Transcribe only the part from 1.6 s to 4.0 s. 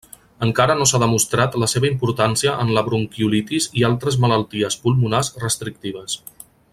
la seva importància en la bronquiolitis i